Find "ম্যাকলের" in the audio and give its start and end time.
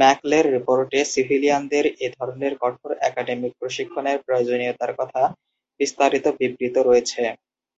0.00-0.44